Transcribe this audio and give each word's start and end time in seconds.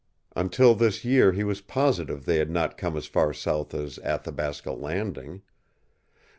Until 0.35 0.73
this 0.73 1.05
year 1.05 1.31
he 1.31 1.43
was 1.43 1.61
positive 1.61 2.25
they 2.25 2.37
had 2.37 2.49
not 2.49 2.75
come 2.75 2.97
as 2.97 3.05
far 3.05 3.33
south 3.33 3.71
as 3.75 3.99
Athabasca 3.99 4.71
Landing. 4.71 5.43